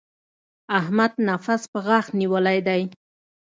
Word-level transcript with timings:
احمد 0.79 1.11
نفس 1.29 1.61
په 1.71 1.79
غاښ 1.85 2.05
نيولی 2.19 2.59
دی. 2.67 2.81